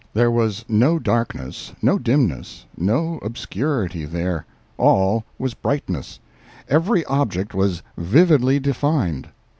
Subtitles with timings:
[0.15, 4.47] There was no darkness, no dimness, no obscurity there.
[4.75, 6.19] All was brightness,
[6.67, 9.29] every object was vividly defined.